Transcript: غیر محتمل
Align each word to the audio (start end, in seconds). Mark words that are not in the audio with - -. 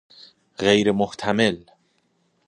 غیر 0.59 0.91
محتمل 0.91 1.65